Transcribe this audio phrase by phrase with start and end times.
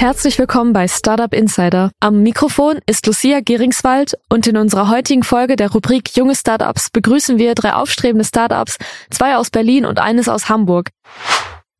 [0.00, 1.90] Herzlich willkommen bei Startup Insider.
[2.00, 7.36] Am Mikrofon ist Lucia Geringswald und in unserer heutigen Folge der Rubrik Junge Startups begrüßen
[7.36, 8.78] wir drei aufstrebende Startups,
[9.10, 10.88] zwei aus Berlin und eines aus Hamburg.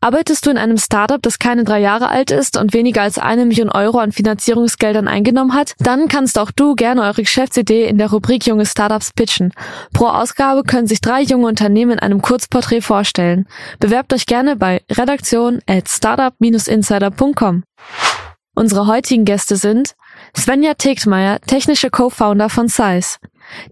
[0.03, 3.45] Arbeitest du in einem Startup, das keine drei Jahre alt ist und weniger als eine
[3.45, 5.75] Million Euro an Finanzierungsgeldern eingenommen hat?
[5.79, 9.53] Dann kannst auch du gerne eure Geschäftsidee in der Rubrik Junge Startups pitchen.
[9.93, 13.47] Pro Ausgabe können sich drei junge Unternehmen in einem Kurzporträt vorstellen.
[13.79, 17.65] Bewerbt euch gerne bei redaktion at startup-insider.com.
[18.61, 19.95] Unsere heutigen Gäste sind
[20.37, 23.17] Svenja Tegtmeier, technische Co-Founder von Size.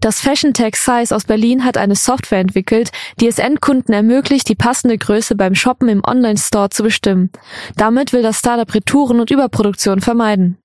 [0.01, 4.55] Das Fashion Tech Size aus Berlin hat eine Software entwickelt, die es Endkunden ermöglicht, die
[4.55, 7.29] passende Größe beim Shoppen im Online-Store zu bestimmen.
[7.77, 10.57] Damit will das Startup Retouren und Überproduktion vermeiden.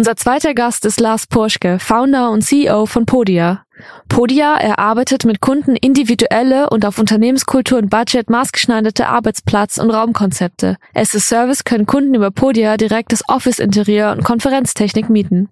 [0.00, 3.66] Unser zweiter Gast ist Lars Purschke, Founder und CEO von Podia.
[4.08, 10.78] Podia erarbeitet mit Kunden individuelle und auf Unternehmenskultur und Budget maßgeschneiderte Arbeitsplatz- und Raumkonzepte.
[10.94, 15.50] As a Service können Kunden über Podia direkt das Office-Interieur und Konferenztechnik mieten.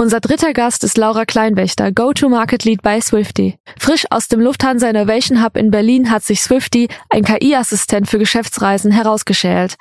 [0.00, 3.58] Unser dritter Gast ist Laura Kleinwächter, Go-to-Market Lead bei Swifty.
[3.80, 8.92] Frisch aus dem Lufthansa Innovation Hub in Berlin hat sich Swifty, ein KI-Assistent für Geschäftsreisen,
[8.92, 9.74] herausgeschält.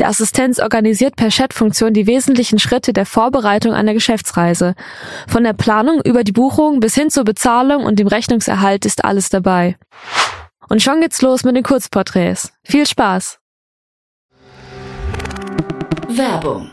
[0.00, 4.74] Der Assistenz organisiert per Chat-Funktion die wesentlichen Schritte der Vorbereitung einer Geschäftsreise.
[5.28, 9.28] Von der Planung über die Buchung bis hin zur Bezahlung und dem Rechnungserhalt ist alles
[9.28, 9.76] dabei.
[10.68, 12.52] Und schon geht's los mit den Kurzporträts.
[12.64, 13.38] Viel Spaß!
[16.08, 16.72] Werbung.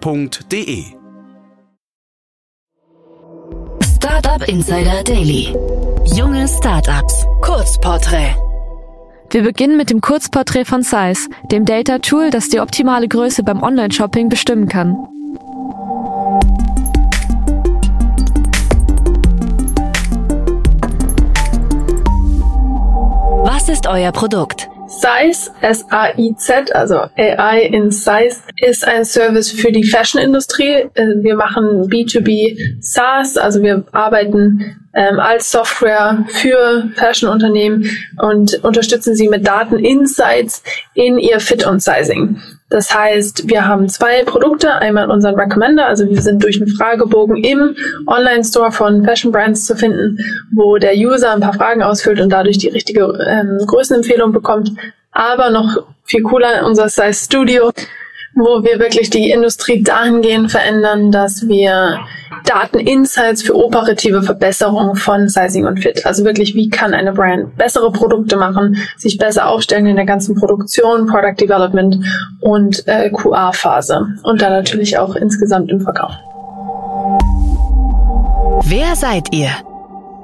[0.00, 0.84] www.startup.de.
[3.96, 5.54] Startup Insider Daily.
[6.04, 7.26] Junge Startups.
[7.40, 8.34] Kurzporträt.
[9.30, 14.28] Wir beginnen mit dem Kurzporträt von Size, dem Data-Tool, das die optimale Größe beim Online-Shopping
[14.28, 14.96] bestimmen kann.
[23.44, 24.68] Was ist euer Produkt?
[25.00, 30.88] Size, S-A-I-Z, also AI in Size, ist ein Service für die Fashion-Industrie.
[30.94, 37.88] Äh, Wir machen B2B SaaS, also wir arbeiten ähm, als Software für Fashion-Unternehmen
[38.18, 40.62] und unterstützen sie mit Daten-Insights
[40.94, 42.40] in ihr Fit und Sizing.
[42.72, 44.72] Das heißt, wir haben zwei Produkte.
[44.72, 49.76] Einmal unseren Recommender, also wir sind durch einen Fragebogen im Online-Store von Fashion Brands zu
[49.76, 50.16] finden,
[50.54, 54.72] wo der User ein paar Fragen ausfüllt und dadurch die richtige ähm, Größenempfehlung bekommt.
[55.10, 57.72] Aber noch viel cooler, unser Size Studio,
[58.34, 62.00] wo wir wirklich die Industrie dahingehend verändern, dass wir
[62.44, 66.04] Daten-Insights für operative Verbesserung von Sizing und Fit.
[66.06, 70.34] Also wirklich, wie kann eine Brand bessere Produkte machen, sich besser aufstellen in der ganzen
[70.34, 71.96] Produktion, Product Development
[72.40, 74.06] und äh, QA-Phase.
[74.22, 76.12] Und dann natürlich auch insgesamt im Verkauf.
[78.64, 79.50] Wer seid ihr?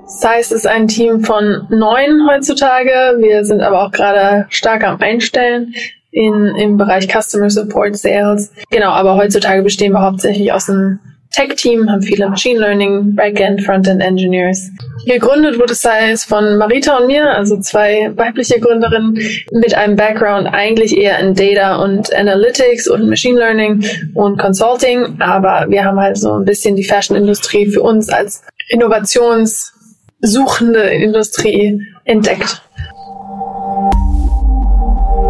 [0.07, 3.19] Size ist ein Team von neun heutzutage.
[3.19, 5.75] Wir sind aber auch gerade stark am Einstellen
[6.11, 8.53] in, im Bereich Customer Support, Sales.
[8.71, 10.99] Genau, aber heutzutage bestehen wir hauptsächlich aus einem
[11.33, 14.71] Tech-Team, haben viele Machine Learning, Backend, Frontend Engineers.
[15.07, 19.19] Gegründet wurde Size von Marita und mir, also zwei weibliche Gründerinnen
[19.53, 23.85] mit einem Background eigentlich eher in Data und Analytics und Machine Learning
[24.15, 30.81] und Consulting, aber wir haben halt so ein bisschen die Fashion-Industrie für uns als innovationssuchende
[30.81, 32.63] Industrie entdeckt.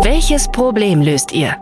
[0.03, 1.57] Welches Problem löst ihr?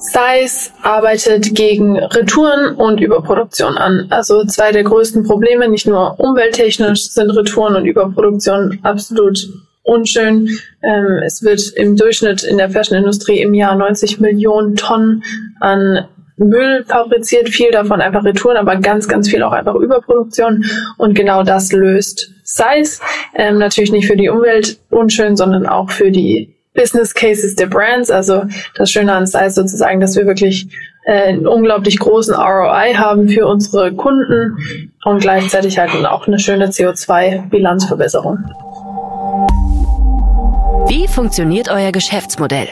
[0.00, 4.06] Size arbeitet gegen Retouren und Überproduktion an.
[4.08, 9.38] Also zwei der größten Probleme, nicht nur umwelttechnisch sind Retouren und Überproduktion absolut
[9.82, 10.48] unschön.
[10.82, 15.22] Ähm, es wird im Durchschnitt in der Fashionindustrie im Jahr 90 Millionen Tonnen
[15.60, 16.06] an
[16.38, 20.64] Müll fabriziert, viel davon einfach Retouren, aber ganz, ganz viel auch einfach Überproduktion.
[20.96, 23.02] Und genau das löst Size.
[23.34, 28.10] Ähm, natürlich nicht für die Umwelt unschön, sondern auch für die Business Cases der Brands.
[28.10, 28.44] Also
[28.76, 30.68] das Schöne an Size sozusagen, dass wir wirklich
[31.04, 36.68] äh, einen unglaublich großen ROI haben für unsere Kunden und gleichzeitig halt auch eine schöne
[36.68, 38.38] CO2-Bilanzverbesserung.
[40.88, 42.68] Wie funktioniert euer Geschäftsmodell?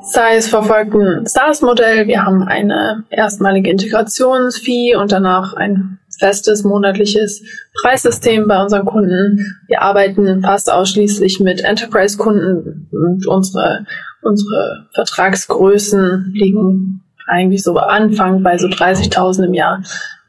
[0.00, 2.06] Size verfolgt ein SaaS-Modell.
[2.06, 7.42] Wir haben eine erstmalige Integrationsfee und danach ein festes monatliches
[7.80, 9.38] Preissystem bei unseren Kunden.
[9.66, 13.86] Wir arbeiten fast ausschließlich mit Enterprise-Kunden und unsere,
[14.22, 19.82] unsere Vertragsgrößen liegen eigentlich so Anfang bei so 30.000 im Jahr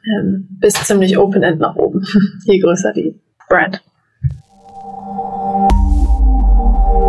[0.06, 2.06] ähm, bis ziemlich Open-End nach oben,
[2.46, 3.82] je größer die Brand.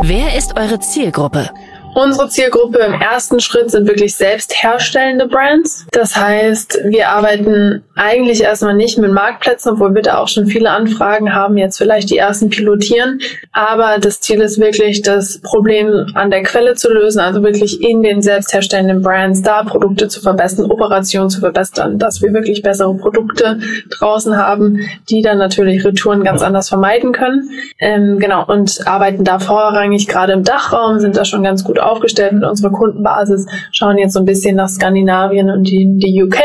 [0.02, 1.50] Wer ist eure Zielgruppe?
[1.94, 5.86] Unsere Zielgruppe im ersten Schritt sind wirklich selbst herstellende Brands.
[5.90, 10.70] Das heißt, wir arbeiten eigentlich erstmal nicht mit Marktplätzen, obwohl wir da auch schon viele
[10.70, 13.20] Anfragen haben, jetzt vielleicht die ersten pilotieren.
[13.52, 18.02] Aber das Ziel ist wirklich, das Problem an der Quelle zu lösen, also wirklich in
[18.02, 22.94] den selbst herstellenden Brands da Produkte zu verbessern, Operationen zu verbessern, dass wir wirklich bessere
[22.94, 23.58] Produkte
[23.98, 27.50] draußen haben, die dann natürlich Retouren ganz anders vermeiden können.
[27.78, 32.32] Ähm, genau, und arbeiten da vorrangig gerade im Dachraum, sind da schon ganz gut aufgestellt
[32.32, 36.38] mit unserer Kundenbasis, schauen jetzt so ein bisschen nach Skandinavien und die, die UK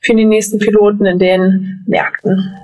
[0.00, 2.54] für die nächsten Piloten in den Märkten.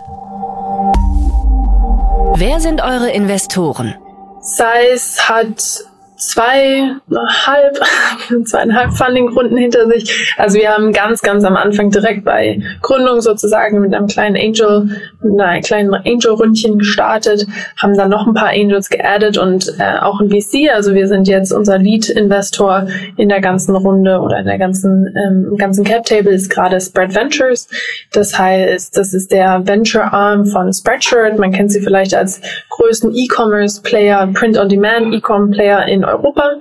[2.36, 3.94] Wer sind eure Investoren?
[4.40, 5.89] Size hat
[6.20, 7.80] zweieinhalb,
[8.44, 10.34] zweieinhalb Funding-Runden hinter sich.
[10.36, 14.88] Also wir haben ganz, ganz am Anfang direkt bei Gründung sozusagen mit einem kleinen Angel,
[15.22, 17.46] mit einer kleinen Angel-Ründchen gestartet,
[17.80, 20.70] haben dann noch ein paar Angels geaddet und äh, auch ein VC.
[20.72, 25.56] Also wir sind jetzt unser Lead-Investor in der ganzen Runde oder in der ganzen, ähm,
[25.56, 27.68] ganzen Cap-Table ist gerade Spread Ventures.
[28.12, 31.38] Das heißt, das ist der Venture-Arm von Spreadshirt.
[31.38, 36.52] Man kennt sie vielleicht als größten E-Commerce-Player, Print-on-Demand-E-Com-Player in Europa.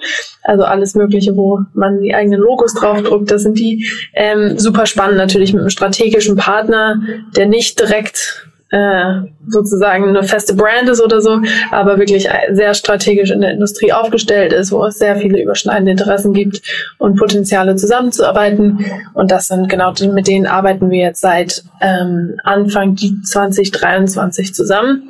[0.44, 3.86] Also alles Mögliche, wo man die eigenen Logos draufdruckt, das sind die.
[4.13, 7.01] Ähm, super spannend natürlich mit einem strategischen Partner,
[7.36, 11.42] der nicht direkt äh, sozusagen eine feste Brand ist oder so,
[11.72, 16.34] aber wirklich sehr strategisch in der Industrie aufgestellt ist, wo es sehr viele überschneidende Interessen
[16.34, 16.62] gibt
[17.00, 18.86] und Potenziale zusammenzuarbeiten.
[19.13, 25.10] Und das sind genau die, mit denen arbeiten wir jetzt seit ähm, Anfang 2023 zusammen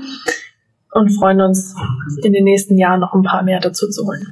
[0.92, 1.76] und freuen uns
[2.24, 4.26] in den nächsten Jahren noch ein paar mehr dazu zu holen.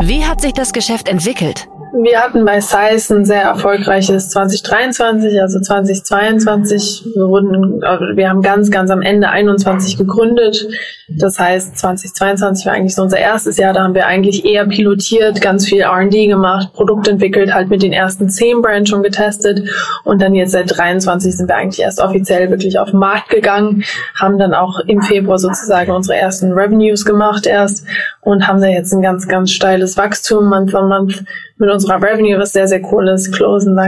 [0.00, 1.68] Wie hat sich das Geschäft entwickelt?
[1.92, 7.04] Wir hatten bei Size ein sehr erfolgreiches 2023, also 2022.
[7.14, 10.66] Wir, wurden, also wir haben ganz, ganz am Ende 21 gegründet.
[11.08, 13.72] Das heißt, 2022 war eigentlich so unser erstes Jahr.
[13.72, 17.92] Da haben wir eigentlich eher pilotiert, ganz viel R&D gemacht, Produkt entwickelt, halt mit den
[17.92, 19.68] ersten 10 Brands schon getestet.
[20.04, 23.84] Und dann jetzt seit 23 sind wir eigentlich erst offiziell wirklich auf den Markt gegangen,
[24.14, 27.86] haben dann auch im Februar sozusagen unsere ersten Revenues gemacht erst
[28.20, 31.24] und haben da jetzt ein ganz, ganz steiles Wachstum month on month
[31.58, 33.86] mit unserer Revenue, was sehr, sehr cool ist, closen da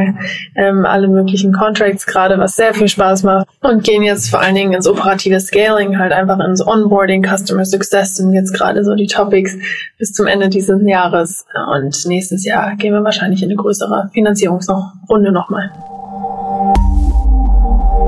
[0.57, 4.55] ähm, alle möglichen Contracts gerade, was sehr viel Spaß macht und gehen jetzt vor allen
[4.55, 9.07] Dingen ins operative Scaling, halt einfach ins Onboarding, Customer Success sind jetzt gerade so die
[9.07, 9.57] Topics
[9.99, 15.33] bis zum Ende dieses Jahres und nächstes Jahr gehen wir wahrscheinlich in eine größere Finanzierungsrunde
[15.33, 15.71] nochmal.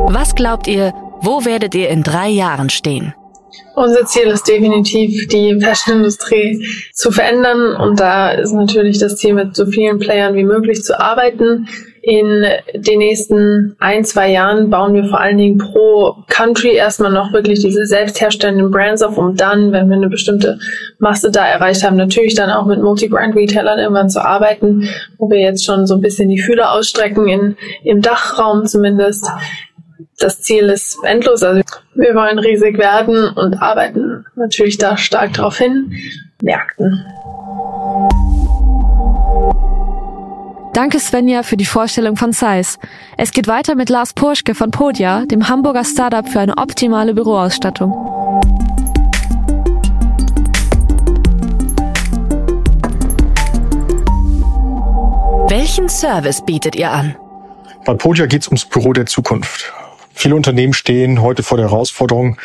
[0.08, 3.14] Was glaubt ihr, wo werdet ihr in drei Jahren stehen?
[3.75, 7.75] Unser Ziel ist definitiv, die Fashion-Industrie zu verändern.
[7.76, 11.69] Und da ist natürlich das Ziel, mit so vielen Playern wie möglich zu arbeiten.
[12.04, 17.32] In den nächsten ein, zwei Jahren bauen wir vor allen Dingen pro Country erstmal noch
[17.32, 20.58] wirklich diese selbstherstellenden Brands auf, um dann, wenn wir eine bestimmte
[20.98, 24.88] Masse da erreicht haben, natürlich dann auch mit Multi-Brand-Retailern irgendwann zu arbeiten,
[25.19, 29.31] wo wir jetzt schon so ein bisschen die Fühler ausstrecken, in, im Dachraum zumindest
[30.22, 31.43] das Ziel ist endlos.
[31.43, 31.62] Also
[31.94, 35.93] wir wollen riesig werden und arbeiten natürlich da stark darauf hin.
[36.41, 37.05] Märkten.
[40.72, 42.79] Danke Svenja für die Vorstellung von Size.
[43.19, 47.93] Es geht weiter mit Lars Purschke von Podia, dem Hamburger Startup für eine optimale Büroausstattung.
[55.48, 57.14] Welchen Service bietet ihr an?
[57.84, 59.70] Bei Podia geht es ums Büro der Zukunft.
[60.14, 62.36] Viele Unternehmen stehen heute vor der Herausforderung,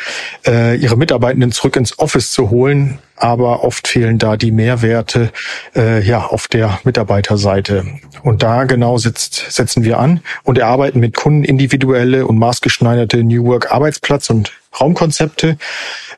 [0.46, 5.30] äh, ihre Mitarbeitenden zurück ins Office zu holen, aber oft fehlen da die Mehrwerte
[5.76, 7.84] äh, ja auf der Mitarbeiterseite.
[8.22, 13.44] Und da genau sitzt, setzen wir an und erarbeiten mit Kunden individuelle und maßgeschneiderte New
[13.44, 15.56] Work Arbeitsplatz und Raumkonzepte.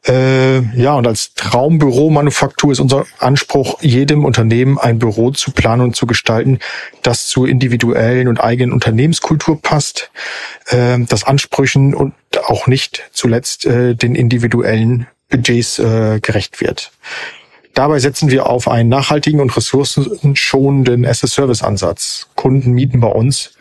[0.07, 5.97] Äh, ja, und als Traumbüromanufaktur ist unser Anspruch, jedem Unternehmen ein Büro zu planen und
[5.97, 6.59] zu gestalten,
[7.03, 10.11] das zur individuellen und eigenen Unternehmenskultur passt,
[10.69, 12.15] äh, das Ansprüchen und
[12.47, 16.93] auch nicht zuletzt äh, den individuellen Budgets äh, gerecht wird.
[17.75, 22.29] Dabei setzen wir auf einen nachhaltigen und ressourcenschonenden as-a-Service-Ansatz.
[22.35, 23.53] Kunden mieten bei uns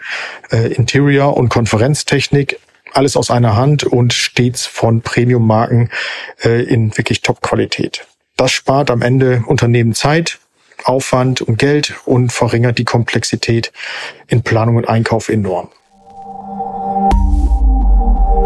[0.51, 2.60] äh, Interior- und Konferenztechnik,
[2.93, 5.89] alles aus einer Hand und stets von Premium-Marken
[6.43, 8.05] äh, in wirklich Top-Qualität.
[8.36, 10.39] Das spart am Ende Unternehmen Zeit,
[10.86, 13.72] Aufwand und Geld und verringert die Komplexität
[14.27, 15.69] in Planung und Einkauf enorm.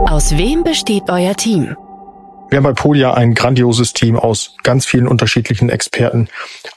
[0.09, 1.75] Aus wem besteht euer Team?
[2.50, 6.27] Wir haben bei Podia ein grandioses Team aus ganz vielen unterschiedlichen Experten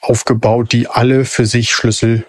[0.01, 2.25] aufgebaut, die alle für sich Schlüssel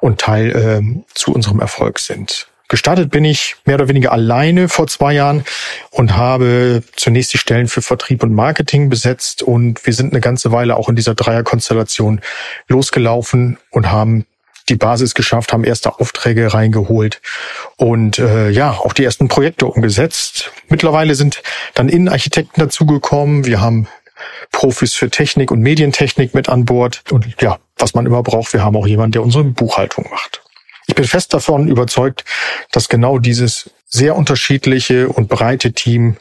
[0.00, 2.48] und Teil äh, zu unserem Erfolg sind.
[2.68, 5.44] Gestartet bin ich mehr oder weniger alleine vor zwei Jahren
[5.90, 10.50] und habe zunächst die Stellen für Vertrieb und Marketing besetzt und wir sind eine ganze
[10.50, 12.20] Weile auch in dieser Dreierkonstellation
[12.68, 14.26] losgelaufen und haben
[14.68, 17.20] die Basis geschafft, haben erste Aufträge reingeholt
[17.76, 20.50] und äh, ja, auch die ersten Projekte umgesetzt.
[20.68, 21.42] Mittlerweile sind
[21.74, 23.46] dann Innenarchitekten dazugekommen.
[23.46, 23.86] Wir haben
[24.50, 27.02] Profis für Technik und Medientechnik mit an Bord.
[27.10, 30.42] Und ja, was man immer braucht, wir haben auch jemanden, der unsere Buchhaltung macht.
[30.96, 32.24] Ich bin fest davon überzeugt,
[32.72, 36.16] dass genau dieses sehr unterschiedliche und breite Team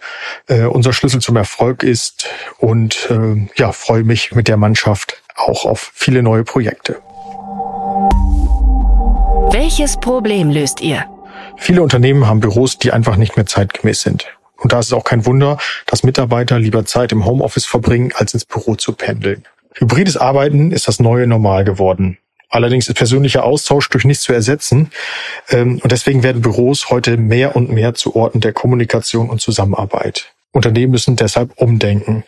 [0.48, 2.28] äh, unser Schlüssel zum Erfolg ist
[2.58, 6.98] und äh, ja, freue mich mit der Mannschaft auch auf viele neue Projekte.
[9.54, 11.06] Welches Problem löst ihr?
[11.56, 14.26] Viele Unternehmen haben Büros, die einfach nicht mehr zeitgemäß sind.
[14.58, 18.34] Und da ist es auch kein Wunder, dass Mitarbeiter lieber Zeit im Homeoffice verbringen, als
[18.34, 19.46] ins Büro zu pendeln.
[19.76, 22.18] Hybrides Arbeiten ist das neue Normal geworden.
[22.56, 24.90] Allerdings ist persönlicher Austausch durch nichts zu ersetzen.
[25.50, 30.34] Ähm, und deswegen werden Büros heute mehr und mehr zu Orten der Kommunikation und Zusammenarbeit.
[30.54, 32.24] Unternehmen müssen deshalb umdenken.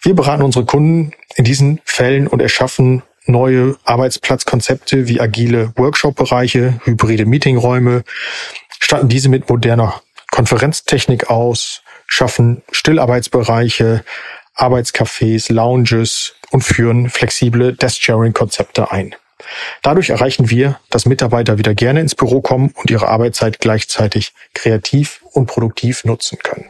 [0.00, 7.26] Wir beraten unsere Kunden in diesen Fällen und erschaffen neue Arbeitsplatzkonzepte wie agile Workshop-Bereiche, hybride
[7.26, 8.04] Meetingräume,
[8.80, 14.02] statten diese mit moderner Konferenztechnik aus, schaffen Stillarbeitsbereiche,
[14.56, 19.14] Arbeitscafés, Lounges und führen flexible Desk-Sharing-Konzepte ein.
[19.82, 25.22] Dadurch erreichen wir, dass Mitarbeiter wieder gerne ins Büro kommen und ihre Arbeitszeit gleichzeitig kreativ
[25.32, 26.66] und produktiv nutzen können.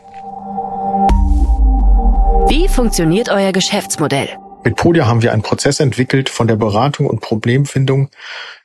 [2.49, 4.29] Wie funktioniert euer Geschäftsmodell?
[4.65, 8.11] Mit Podia haben wir einen Prozess entwickelt von der Beratung und Problemfindung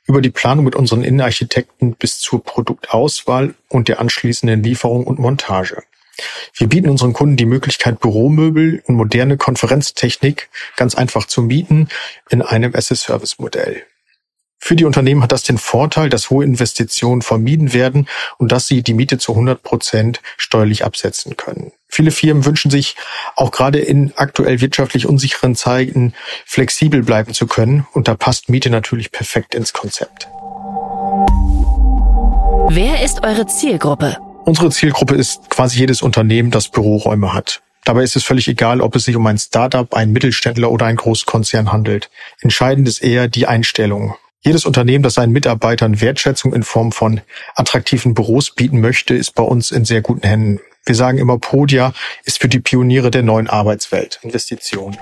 [0.06, 5.82] über die Planung mit unseren Innenarchitekten bis zur Produktauswahl und der anschließenden Lieferung und Montage.
[6.54, 11.88] Wir bieten unseren Kunden die Möglichkeit, Büromöbel und moderne Konferenztechnik ganz einfach zu mieten
[12.30, 13.82] in einem as-a-Service-Modell.
[14.66, 18.82] Für die Unternehmen hat das den Vorteil, dass hohe Investitionen vermieden werden und dass sie
[18.82, 21.72] die Miete zu 100 Prozent steuerlich absetzen können.
[21.86, 22.96] Viele Firmen wünschen sich
[23.36, 26.14] auch gerade in aktuell wirtschaftlich unsicheren Zeiten
[26.46, 30.28] flexibel bleiben zu können und da passt Miete natürlich perfekt ins Konzept.
[32.70, 34.16] Wer ist eure Zielgruppe?
[34.46, 37.60] Unsere Zielgruppe ist quasi jedes Unternehmen, das Büroräume hat.
[37.84, 40.96] Dabei ist es völlig egal, ob es sich um ein Startup, einen Mittelständler oder einen
[40.96, 42.08] Großkonzern handelt.
[42.40, 44.14] Entscheidend ist eher die Einstellung.
[44.46, 47.22] Jedes Unternehmen, das seinen Mitarbeitern Wertschätzung in Form von
[47.54, 50.60] attraktiven Büros bieten möchte, ist bei uns in sehr guten Händen.
[50.84, 54.20] Wir sagen immer, Podia ist für die Pioniere der neuen Arbeitswelt.
[54.22, 54.98] Investition.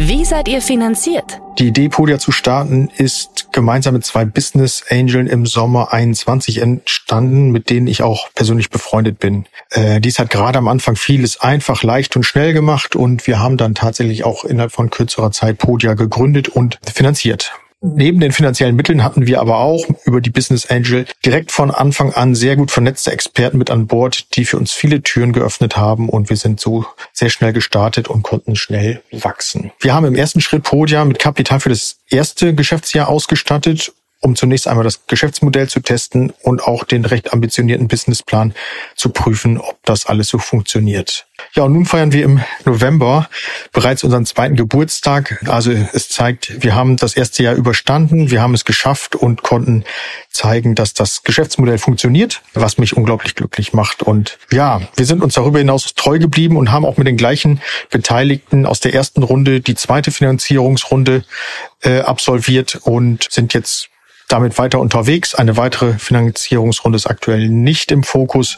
[0.00, 1.40] Wie seid ihr finanziert?
[1.58, 7.50] Die Idee, Podia zu starten, ist gemeinsam mit zwei Business Angeln im Sommer 21 entstanden,
[7.50, 9.46] mit denen ich auch persönlich befreundet bin.
[9.70, 13.56] Äh, dies hat gerade am Anfang vieles einfach, leicht und schnell gemacht und wir haben
[13.56, 17.52] dann tatsächlich auch innerhalb von kürzerer Zeit Podia gegründet und finanziert.
[17.80, 22.12] Neben den finanziellen Mitteln hatten wir aber auch über die Business Angel direkt von Anfang
[22.12, 26.08] an sehr gut vernetzte Experten mit an Bord, die für uns viele Türen geöffnet haben
[26.08, 29.70] und wir sind so sehr schnell gestartet und konnten schnell wachsen.
[29.78, 34.66] Wir haben im ersten Schritt Podia mit Kapital für das erste Geschäftsjahr ausgestattet um zunächst
[34.66, 38.54] einmal das Geschäftsmodell zu testen und auch den recht ambitionierten Businessplan
[38.96, 41.27] zu prüfen, ob das alles so funktioniert.
[41.54, 43.28] Ja, und nun feiern wir im November
[43.72, 45.42] bereits unseren zweiten Geburtstag.
[45.48, 49.84] Also es zeigt, wir haben das erste Jahr überstanden, wir haben es geschafft und konnten
[50.30, 54.02] zeigen, dass das Geschäftsmodell funktioniert, was mich unglaublich glücklich macht.
[54.02, 57.60] Und ja, wir sind uns darüber hinaus treu geblieben und haben auch mit den gleichen
[57.90, 61.24] Beteiligten aus der ersten Runde die zweite Finanzierungsrunde
[61.82, 63.88] äh, absolviert und sind jetzt
[64.28, 65.34] damit weiter unterwegs.
[65.34, 68.56] Eine weitere Finanzierungsrunde ist aktuell nicht im Fokus.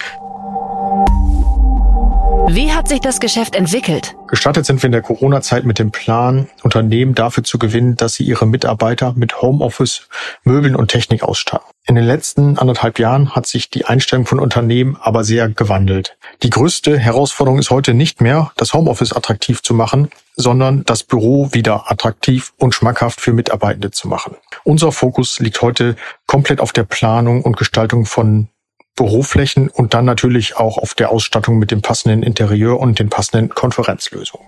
[2.53, 4.17] Wie hat sich das Geschäft entwickelt?
[4.27, 8.25] Gestartet sind wir in der Corona-Zeit mit dem Plan, Unternehmen dafür zu gewinnen, dass sie
[8.25, 10.09] ihre Mitarbeiter mit Homeoffice,
[10.43, 11.71] Möbeln und Technik ausstatten.
[11.87, 16.17] In den letzten anderthalb Jahren hat sich die Einstellung von Unternehmen aber sehr gewandelt.
[16.43, 21.53] Die größte Herausforderung ist heute nicht mehr, das Homeoffice attraktiv zu machen, sondern das Büro
[21.53, 24.35] wieder attraktiv und schmackhaft für Mitarbeitende zu machen.
[24.65, 25.95] Unser Fokus liegt heute
[26.27, 28.49] komplett auf der Planung und Gestaltung von
[28.97, 33.49] Büroflächen und dann natürlich auch auf der Ausstattung mit dem passenden Interieur und den passenden
[33.49, 34.47] Konferenzlösungen.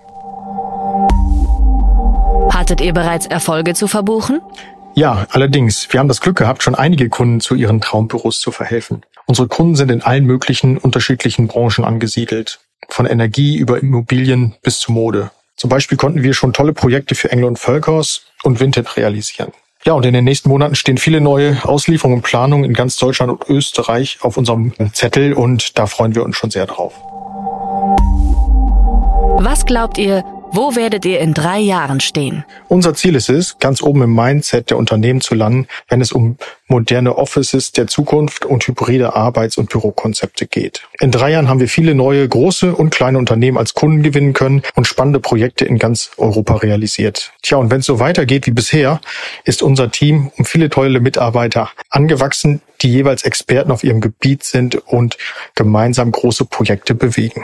[2.51, 4.41] Hattet ihr bereits Erfolge zu verbuchen?
[4.95, 5.91] Ja, allerdings.
[5.91, 9.03] Wir haben das Glück gehabt, schon einige Kunden zu ihren Traumbüros zu verhelfen.
[9.25, 12.59] Unsere Kunden sind in allen möglichen unterschiedlichen Branchen angesiedelt.
[12.89, 15.31] Von Energie über Immobilien bis zu Mode.
[15.55, 19.51] Zum Beispiel konnten wir schon tolle Projekte für Engel und Völkers und Vinted realisieren.
[19.85, 23.31] Ja, und in den nächsten Monaten stehen viele neue Auslieferungen und Planungen in ganz Deutschland
[23.31, 26.93] und Österreich auf unserem Zettel und da freuen wir uns schon sehr drauf.
[29.39, 32.45] Was glaubt ihr, wo werdet ihr in drei Jahren stehen?
[32.67, 36.37] Unser Ziel ist es, ganz oben im Mindset der Unternehmen zu landen, wenn es um
[36.67, 40.83] moderne Offices der Zukunft und hybride Arbeits- und Bürokonzepte geht.
[40.99, 44.61] In drei Jahren haben wir viele neue große und kleine Unternehmen als Kunden gewinnen können
[44.75, 47.33] und spannende Projekte in ganz Europa realisiert.
[47.41, 49.01] Tja, und wenn es so weitergeht wie bisher,
[49.45, 54.75] ist unser Team um viele tolle Mitarbeiter angewachsen, die jeweils Experten auf ihrem Gebiet sind
[54.75, 55.17] und
[55.55, 57.43] gemeinsam große Projekte bewegen.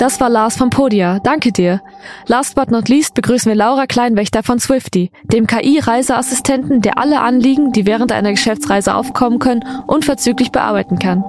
[0.00, 1.18] Das war Lars von Podia.
[1.18, 1.82] Danke dir.
[2.24, 7.72] Last but not least begrüßen wir Laura Kleinwächter von Swifty, dem KI-Reiseassistenten, der alle Anliegen,
[7.72, 11.22] die während einer Geschäftsreise aufkommen können, unverzüglich bearbeiten kann.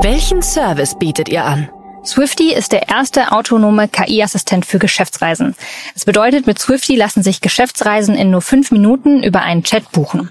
[0.00, 1.68] Welchen Service bietet ihr an?
[2.04, 5.54] Swifty ist der erste autonome KI-Assistent für Geschäftsreisen.
[5.94, 10.30] Das bedeutet, mit Swifty lassen sich Geschäftsreisen in nur fünf Minuten über einen Chat buchen.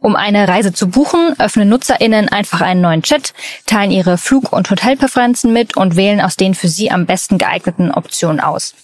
[0.00, 3.32] Um eine Reise zu buchen, öffnen NutzerInnen einfach einen neuen Chat,
[3.66, 7.92] teilen ihre Flug- und Hotelpräferenzen mit und wählen aus den für sie am besten geeigneten
[7.92, 8.74] Optionen aus.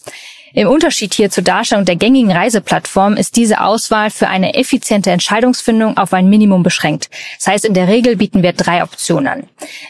[0.53, 5.97] Im Unterschied hier zur Darstellung der gängigen Reiseplattform ist diese Auswahl für eine effiziente Entscheidungsfindung
[5.97, 7.09] auf ein Minimum beschränkt.
[7.39, 9.45] Das heißt, in der Regel bieten wir drei Optionen an.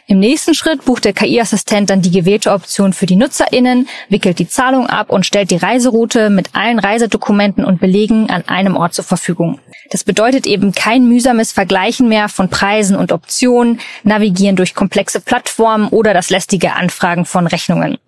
[0.07, 4.49] Im nächsten Schritt bucht der KI-Assistent dann die gewählte Option für die NutzerInnen, wickelt die
[4.49, 9.05] Zahlung ab und stellt die Reiseroute mit allen Reisedokumenten und Belegen an einem Ort zur
[9.05, 9.61] Verfügung.
[9.91, 15.89] Das bedeutet eben kein mühsames Vergleichen mehr von Preisen und Optionen, Navigieren durch komplexe Plattformen
[15.89, 17.99] oder das lästige Anfragen von Rechnungen.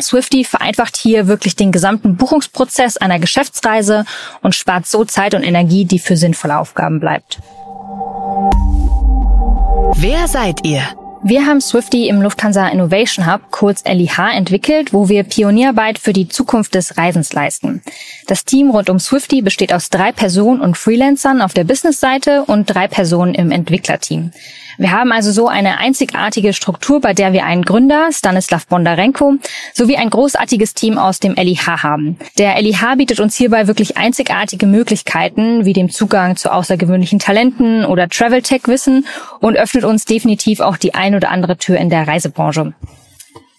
[0.00, 4.04] Swifty vereinfacht hier wirklich den gesamten Buchungsprozess einer Geschäftsreise
[4.42, 7.38] und spart so Zeit und Energie, die für sinnvolle Aufgaben bleibt.
[9.96, 10.82] Wer seid ihr?
[11.22, 16.28] Wir haben Swifty im Lufthansa Innovation Hub, kurz LIH, entwickelt, wo wir Pionierarbeit für die
[16.28, 17.82] Zukunft des Reisens leisten.
[18.26, 22.74] Das Team rund um Swifty besteht aus drei Personen und Freelancern auf der Business-Seite und
[22.74, 24.32] drei Personen im Entwicklerteam.
[24.80, 29.34] Wir haben also so eine einzigartige Struktur, bei der wir einen Gründer, Stanislav Bondarenko,
[29.74, 32.18] sowie ein großartiges Team aus dem LIH haben.
[32.38, 38.08] Der LIH bietet uns hierbei wirklich einzigartige Möglichkeiten, wie dem Zugang zu außergewöhnlichen Talenten oder
[38.08, 39.04] Travel-Tech-Wissen
[39.40, 42.72] und öffnet uns definitiv auch die ein oder andere Tür in der Reisebranche.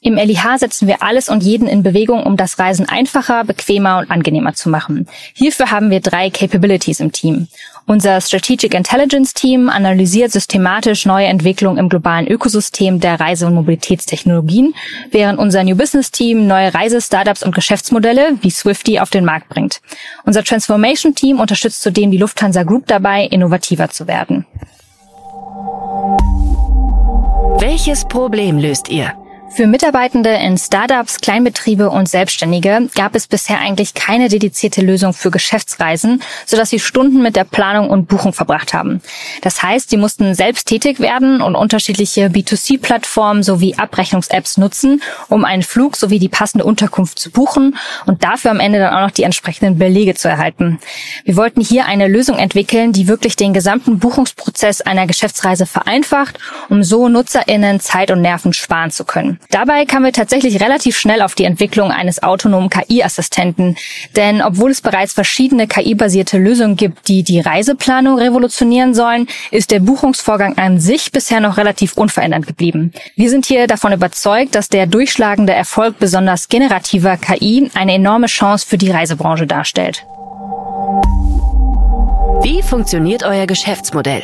[0.04, 4.10] Im LIH setzen wir alles und jeden in Bewegung, um das Reisen einfacher, bequemer und
[4.10, 5.08] angenehmer zu machen.
[5.36, 7.48] Hierfür haben wir drei Capabilities im Team.
[7.86, 14.74] Unser Strategic Intelligence Team analysiert systematisch neue Entwicklungen im globalen Ökosystem der Reise- und Mobilitätstechnologien,
[15.12, 19.82] während unser New Business Team neue Reise-Startups und Geschäftsmodelle wie Swifty auf den Markt bringt.
[20.26, 24.48] Unser Transformation Team unterstützt zudem die Lufthansa Group dabei, innovativer zu werden.
[27.60, 29.21] Welches Problem löst ihr?
[29.54, 35.30] Für Mitarbeitende in Startups, Kleinbetriebe und Selbstständige gab es bisher eigentlich keine dedizierte Lösung für
[35.30, 39.02] Geschäftsreisen, sodass sie Stunden mit der Planung und Buchung verbracht haben.
[39.42, 45.64] Das heißt, sie mussten selbst tätig werden und unterschiedliche B2C-Plattformen sowie Abrechnungs-Apps nutzen, um einen
[45.64, 49.24] Flug sowie die passende Unterkunft zu buchen und dafür am Ende dann auch noch die
[49.24, 50.80] entsprechenden Belege zu erhalten.
[51.26, 56.84] Wir wollten hier eine Lösung entwickeln, die wirklich den gesamten Buchungsprozess einer Geschäftsreise vereinfacht, um
[56.84, 59.41] so NutzerInnen Zeit und Nerven sparen zu können.
[59.50, 63.76] Dabei kamen wir tatsächlich relativ schnell auf die Entwicklung eines autonomen KI-Assistenten.
[64.16, 69.80] Denn obwohl es bereits verschiedene KI-basierte Lösungen gibt, die die Reiseplanung revolutionieren sollen, ist der
[69.80, 72.94] Buchungsvorgang an sich bisher noch relativ unverändert geblieben.
[73.16, 78.66] Wir sind hier davon überzeugt, dass der durchschlagende Erfolg besonders generativer KI eine enorme Chance
[78.68, 80.06] für die Reisebranche darstellt.
[82.44, 84.24] Wie funktioniert euer Geschäftsmodell?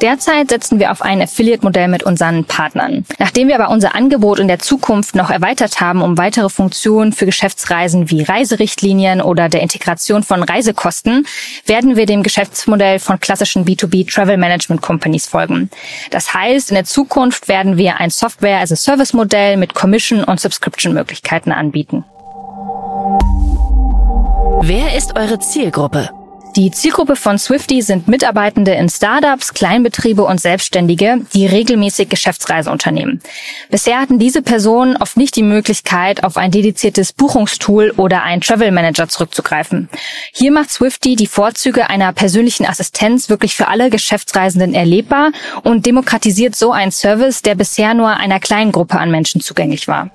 [0.00, 3.06] Derzeit setzen wir auf ein Affiliate-Modell mit unseren Partnern.
[3.18, 7.24] Nachdem wir aber unser Angebot in der Zukunft noch erweitert haben um weitere Funktionen für
[7.24, 11.26] Geschäftsreisen wie Reiserichtlinien oder der Integration von Reisekosten,
[11.64, 15.70] werden wir dem Geschäftsmodell von klassischen B2B Travel Management Companies folgen.
[16.10, 22.04] Das heißt, in der Zukunft werden wir ein Software-as-a-Service-Modell mit Commission- und Subscription-Möglichkeiten anbieten.
[24.62, 26.10] Wer ist eure Zielgruppe?
[26.56, 33.20] Die Zielgruppe von Swifty sind Mitarbeitende in Startups, Kleinbetriebe und Selbstständige, die regelmäßig Geschäftsreise unternehmen.
[33.68, 38.70] Bisher hatten diese Personen oft nicht die Möglichkeit, auf ein dediziertes Buchungstool oder ein Travel
[38.70, 39.90] Manager zurückzugreifen.
[40.32, 46.56] Hier macht Swifty die Vorzüge einer persönlichen Assistenz wirklich für alle Geschäftsreisenden erlebbar und demokratisiert
[46.56, 50.10] so einen Service, der bisher nur einer kleinen Gruppe an Menschen zugänglich war.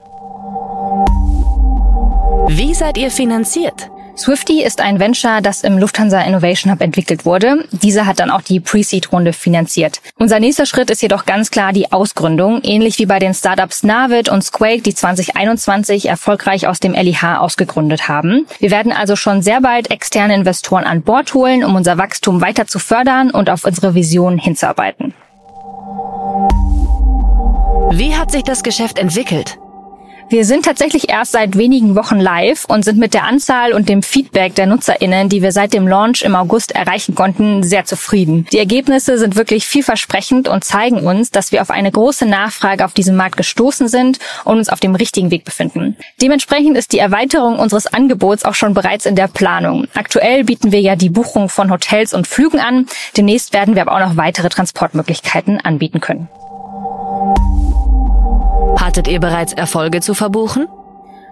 [2.47, 3.91] Wie seid ihr finanziert?
[4.17, 7.65] Swifty ist ein Venture, das im Lufthansa Innovation Hub entwickelt wurde.
[7.71, 10.01] Dieser hat dann auch die Pre-Seed-Runde finanziert.
[10.17, 14.29] Unser nächster Schritt ist jedoch ganz klar die Ausgründung, ähnlich wie bei den Startups Navid
[14.29, 18.45] und Squake, die 2021 erfolgreich aus dem LIH ausgegründet haben.
[18.59, 22.67] Wir werden also schon sehr bald externe Investoren an Bord holen, um unser Wachstum weiter
[22.67, 25.13] zu fördern und auf unsere Vision hinzuarbeiten.
[27.93, 29.57] Wie hat sich das Geschäft entwickelt?
[30.31, 34.01] Wir sind tatsächlich erst seit wenigen Wochen live und sind mit der Anzahl und dem
[34.01, 38.47] Feedback der NutzerInnen, die wir seit dem Launch im August erreichen konnten, sehr zufrieden.
[38.53, 42.93] Die Ergebnisse sind wirklich vielversprechend und zeigen uns, dass wir auf eine große Nachfrage auf
[42.93, 45.97] diesem Markt gestoßen sind und uns auf dem richtigen Weg befinden.
[46.21, 49.89] Dementsprechend ist die Erweiterung unseres Angebots auch schon bereits in der Planung.
[49.95, 52.85] Aktuell bieten wir ja die Buchung von Hotels und Flügen an.
[53.17, 56.29] Demnächst werden wir aber auch noch weitere Transportmöglichkeiten anbieten können.
[58.77, 60.67] Hattet ihr bereits Erfolge zu verbuchen?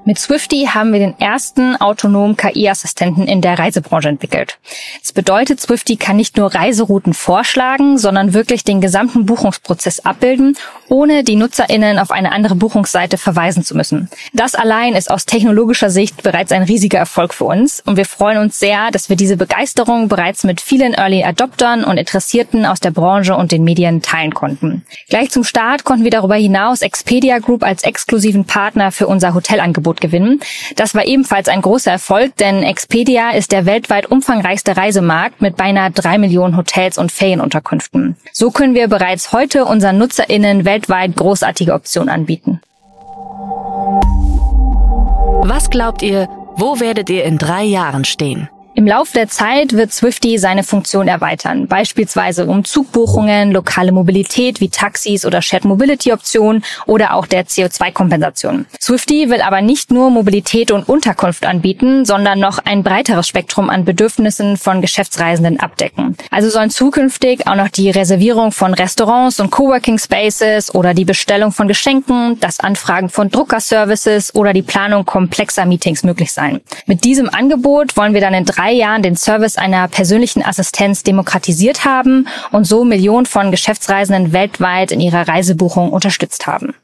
[0.06, 4.58] Mit Swifty haben wir den ersten autonomen KI-Assistenten in der Reisebranche entwickelt.
[5.02, 10.58] Das bedeutet, Swifty kann nicht nur Reiserouten vorschlagen, sondern wirklich den gesamten Buchungsprozess abbilden,
[10.89, 14.10] ohne die NutzerInnen auf eine andere Buchungsseite verweisen zu müssen.
[14.34, 18.39] Das allein ist aus technologischer Sicht bereits ein riesiger Erfolg für uns und wir freuen
[18.39, 22.91] uns sehr, dass wir diese Begeisterung bereits mit vielen Early Adoptern und Interessierten aus der
[22.91, 24.84] Branche und den Medien teilen konnten.
[25.10, 30.02] Gleich zum Start konnten wir darüber hinaus Expedia Group als exklusiven Partner für unser Hotelangebot
[30.02, 30.39] gewinnen.
[30.75, 35.91] Das war ebenfalls ein großer Erfolg, denn Expedia ist der weltweit umfangreichste Reisemarkt mit beinahe
[35.91, 38.15] drei Millionen Hotels und Ferienunterkünften.
[38.32, 40.78] So können wir bereits heute unseren NutzerInnen weltweit
[41.15, 42.61] großartige Optionen anbieten.
[45.43, 48.49] Was glaubt ihr, wo werdet ihr in drei Jahren stehen?
[48.79, 54.69] Im Laufe der Zeit wird Swifty seine Funktion erweitern, beispielsweise um Zugbuchungen, lokale Mobilität wie
[54.69, 58.67] Taxis oder Shared Mobility Optionen oder auch der CO2-Kompensation.
[58.81, 63.83] Swifty will aber nicht nur Mobilität und Unterkunft anbieten, sondern noch ein breiteres Spektrum an
[63.83, 66.15] Bedürfnissen von Geschäftsreisenden abdecken.
[66.31, 71.51] Also sollen zukünftig auch noch die Reservierung von Restaurants und Coworking Spaces oder die Bestellung
[71.51, 76.61] von Geschenken, das Anfragen von Druckerservices oder die Planung komplexer Meetings möglich sein.
[76.85, 81.01] Mit diesem Angebot wollen wir dann in drei drei Jahren den Service einer persönlichen Assistenz
[81.01, 86.75] demokratisiert haben und so Millionen von Geschäftsreisenden weltweit in ihrer Reisebuchung unterstützt haben.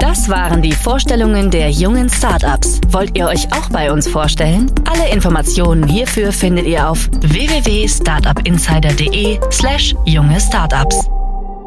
[0.00, 2.80] Das waren die Vorstellungen der jungen Startups.
[2.88, 4.72] Wollt ihr euch auch bei uns vorstellen?
[4.90, 11.06] Alle Informationen hierfür findet ihr auf www.startupinsider.de slash junge Startups.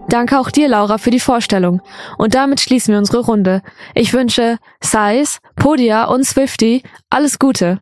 [0.10, 1.82] Danke auch dir, Laura, für die Vorstellung.
[2.18, 3.62] Und damit schließen wir unsere Runde.
[3.94, 7.80] Ich wünsche Size, Podia und Swifty alles Gute.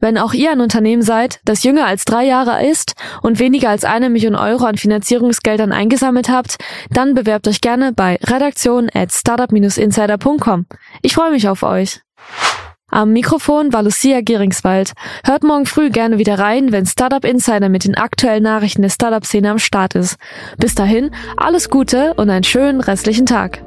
[0.00, 2.92] Wenn auch ihr ein Unternehmen seid, das jünger als drei Jahre ist
[3.22, 6.58] und weniger als eine Million Euro an Finanzierungsgeldern eingesammelt habt,
[6.90, 10.66] dann bewerbt euch gerne bei redaktion at startup-insider.com.
[11.00, 12.02] Ich freue mich auf euch.
[12.94, 14.92] Am Mikrofon war Lucia Geringswald.
[15.24, 19.50] Hört morgen früh gerne wieder rein, wenn Startup Insider mit den aktuellen Nachrichten der Startup-Szene
[19.50, 20.16] am Start ist.
[20.58, 23.64] Bis dahin, alles Gute und einen schönen restlichen Tag.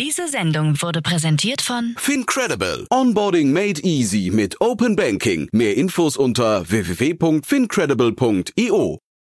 [0.00, 2.88] Diese Sendung wurde präsentiert von Fincredible.
[2.90, 5.48] Onboarding made easy mit Open Banking.
[5.52, 8.98] Mehr Infos unter www.fincredible.io.